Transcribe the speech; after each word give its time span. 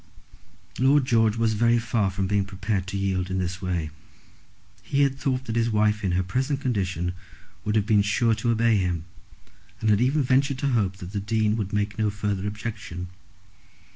Lord 0.79 1.05
George 1.05 1.35
was 1.37 1.53
very 1.53 1.77
far 1.77 2.09
from 2.09 2.25
being 2.25 2.43
prepared 2.43 2.87
to 2.87 2.97
yield 2.97 3.29
in 3.29 3.37
this 3.37 3.61
way. 3.61 3.91
He 4.81 5.03
had 5.03 5.19
thought 5.19 5.45
that 5.45 5.55
his 5.55 5.69
wife 5.69 6.03
in 6.03 6.13
her 6.13 6.23
present 6.23 6.59
condition 6.59 7.13
would 7.63 7.75
have 7.75 7.85
been 7.85 8.01
sure 8.01 8.33
to 8.33 8.49
obey 8.49 8.77
him, 8.77 9.05
and 9.79 9.91
had 9.91 10.01
even 10.01 10.23
ventured 10.23 10.57
to 10.57 10.69
hope 10.69 10.97
that 10.97 11.11
the 11.11 11.19
Dean 11.19 11.55
would 11.55 11.71
make 11.71 11.99
no 11.99 12.09
further 12.09 12.47
objection. 12.47 13.09